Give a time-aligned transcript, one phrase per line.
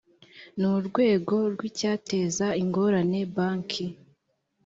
[0.59, 3.85] n urwego rw icyateza ingorane banki